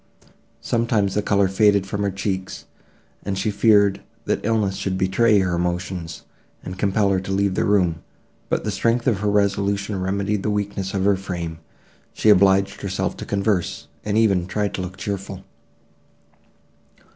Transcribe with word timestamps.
Several 0.61 0.87
times 0.87 1.13
the 1.13 1.21
colour 1.21 1.47
faded 1.47 1.85
from 1.85 2.01
her 2.01 2.09
cheeks, 2.09 2.65
and 3.23 3.37
she 3.37 3.51
feared, 3.51 4.01
that 4.25 4.43
illness 4.43 4.83
would 4.83 4.97
betray 4.97 5.37
her 5.37 5.53
emotions, 5.53 6.23
and 6.63 6.79
compel 6.79 7.11
her 7.11 7.19
to 7.19 7.31
leave 7.31 7.53
the 7.53 7.65
room; 7.65 8.01
but 8.49 8.63
the 8.63 8.71
strength 8.71 9.05
of 9.05 9.19
her 9.19 9.29
resolution 9.29 10.01
remedied 10.01 10.41
the 10.41 10.49
weakness 10.49 10.95
of 10.95 11.05
her 11.05 11.15
frame; 11.15 11.59
she 12.13 12.29
obliged 12.31 12.81
herself 12.81 13.15
to 13.17 13.25
converse, 13.27 13.89
and 14.03 14.17
even 14.17 14.47
tried 14.47 14.73
to 14.73 14.81
look 14.81 14.97
cheerful. 14.97 15.43